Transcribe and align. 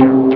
you. 0.00 0.29